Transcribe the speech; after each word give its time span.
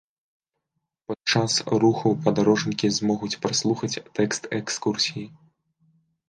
Падчас 1.11 1.57
руху 1.83 2.13
падарожнікі 2.27 2.87
змогуць 2.97 3.31
праслухаць 3.45 4.01
тэкст 4.21 4.49
экскурсіі. 4.63 5.25